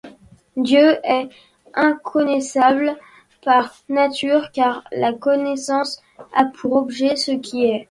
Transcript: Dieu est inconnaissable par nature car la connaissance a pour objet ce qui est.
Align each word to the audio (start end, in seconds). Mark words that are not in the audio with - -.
Dieu 0.57 0.97
est 1.03 1.29
inconnaissable 1.75 2.97
par 3.43 3.71
nature 3.87 4.51
car 4.51 4.83
la 4.91 5.13
connaissance 5.13 6.01
a 6.35 6.45
pour 6.45 6.73
objet 6.73 7.15
ce 7.15 7.29
qui 7.33 7.65
est. 7.65 7.79